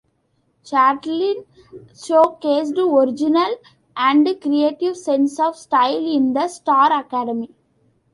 Chatelain 0.65 1.45
showcased 1.93 2.75
original 2.79 3.55
and 3.95 4.25
creative 4.41 4.97
sense 4.97 5.39
of 5.39 5.55
style 5.55 6.03
in 6.03 6.33
the 6.33 6.47
Star 6.47 6.91
Academy. 6.91 7.53